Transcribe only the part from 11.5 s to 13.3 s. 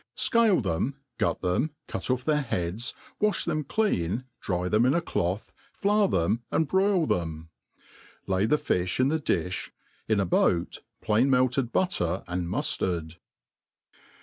butter and muftard.